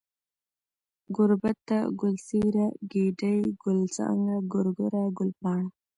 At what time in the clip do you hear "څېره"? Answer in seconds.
2.27-2.65